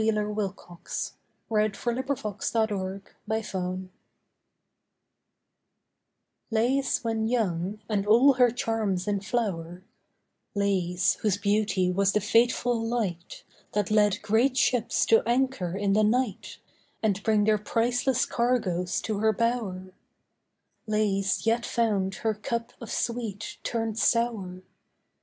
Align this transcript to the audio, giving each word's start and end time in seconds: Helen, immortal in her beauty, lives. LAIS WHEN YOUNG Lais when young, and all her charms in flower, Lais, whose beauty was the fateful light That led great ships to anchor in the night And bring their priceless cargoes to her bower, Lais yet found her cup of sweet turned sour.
Helen, 0.01 0.17
immortal 0.17 0.79
in 1.51 1.71
her 1.75 1.93
beauty, 1.99 3.03
lives. 3.27 3.53
LAIS 3.53 3.53
WHEN 3.53 3.57
YOUNG 3.67 3.89
Lais 6.49 7.03
when 7.03 7.27
young, 7.27 7.81
and 7.87 8.07
all 8.07 8.33
her 8.33 8.49
charms 8.49 9.07
in 9.07 9.19
flower, 9.19 9.83
Lais, 10.55 11.17
whose 11.21 11.37
beauty 11.37 11.91
was 11.91 12.13
the 12.13 12.19
fateful 12.19 12.83
light 12.83 13.43
That 13.73 13.91
led 13.91 14.23
great 14.23 14.57
ships 14.57 15.05
to 15.05 15.21
anchor 15.29 15.77
in 15.77 15.93
the 15.93 16.03
night 16.03 16.57
And 17.03 17.21
bring 17.21 17.43
their 17.43 17.59
priceless 17.59 18.25
cargoes 18.25 19.01
to 19.01 19.19
her 19.19 19.31
bower, 19.31 19.93
Lais 20.87 21.45
yet 21.45 21.63
found 21.63 22.15
her 22.25 22.33
cup 22.33 22.73
of 22.81 22.89
sweet 22.91 23.59
turned 23.61 23.99
sour. 23.99 24.63